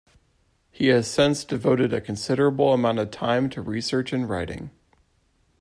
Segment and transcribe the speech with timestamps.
[0.71, 4.71] He has since devoted a considerable amount of time to research and writing.